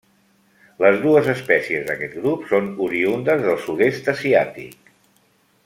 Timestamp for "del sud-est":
3.45-4.11